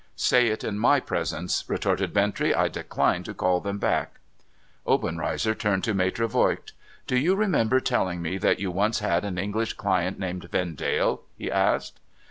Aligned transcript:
'Say 0.31 0.47
it 0.47 0.63
in 0.63 0.79
my 0.79 0.99
presence,' 0.99 1.63
retorted 1.67 2.11
Bintrey.' 2.11 2.55
I 2.57 2.69
decline 2.69 3.21
to 3.21 3.35
call 3.35 3.59
them 3.59 3.77
back.' 3.77 4.17
Obenreizer 4.87 5.53
turned 5.53 5.83
to 5.83 5.93
Maitre 5.93 6.27
Voigt.' 6.27 6.71
Do 7.05 7.15
you 7.15 7.35
remember 7.35 7.79
telling 7.79 8.19
me 8.19 8.39
that 8.39 8.59
you 8.59 8.71
once 8.71 8.97
had 8.97 9.23
an 9.23 9.37
English 9.37 9.73
client 9.73 10.17
named 10.17 10.49
Vendale?' 10.51 11.21
he 11.37 11.51
asked. 11.51 11.99